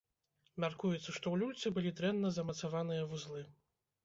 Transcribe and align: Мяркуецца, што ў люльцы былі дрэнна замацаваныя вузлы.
Мяркуецца, 0.63 1.03
што 1.03 1.13
ў 1.31 1.35
люльцы 1.41 1.73
былі 1.75 1.93
дрэнна 2.01 2.33
замацаваныя 2.39 3.05
вузлы. 3.15 3.45